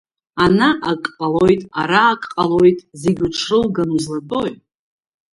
Ана 0.43 0.69
ак 0.91 1.01
ҟалоит, 1.17 1.61
ара 1.81 2.01
ак 2.13 2.23
ҟалоит, 2.33 2.79
зегь 3.01 3.21
уҽрылганы 3.25 3.93
узлатәои? 3.95 4.53